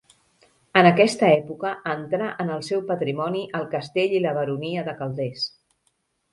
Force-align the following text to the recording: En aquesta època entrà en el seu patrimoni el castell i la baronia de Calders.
En 0.79 0.87
aquesta 0.91 1.29
època 1.33 1.73
entrà 1.91 2.31
en 2.45 2.49
el 2.55 2.65
seu 2.69 2.83
patrimoni 2.89 3.45
el 3.61 3.69
castell 3.77 4.19
i 4.19 4.25
la 4.27 4.35
baronia 4.41 4.89
de 4.91 4.99
Calders. 5.05 5.49